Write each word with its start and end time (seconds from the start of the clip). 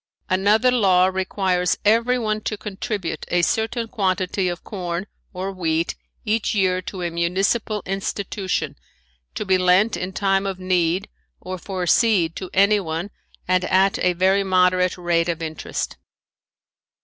Another 0.31 0.71
law 0.71 1.05
requires 1.05 1.77
everyone 1.85 2.41
to 2.41 2.57
contribute 2.57 3.23
a 3.27 3.43
certain 3.43 3.87
quantity 3.87 4.47
of 4.49 4.63
corn 4.63 5.05
or 5.31 5.51
wheat 5.51 5.93
each 6.25 6.55
year 6.55 6.81
to 6.81 7.03
a 7.03 7.11
municipal 7.11 7.83
institution 7.85 8.75
to 9.35 9.45
be 9.45 9.59
lent 9.59 9.95
in 9.95 10.11
time 10.11 10.47
of 10.47 10.57
need 10.57 11.07
or 11.39 11.59
for 11.59 11.85
seed 11.85 12.35
to 12.37 12.49
anyone 12.51 13.11
and 13.47 13.63
at 13.65 13.99
a 14.03 14.13
very 14.13 14.43
moderate 14.43 14.97
rate 14.97 15.29
of 15.29 15.39
interest. 15.43 15.97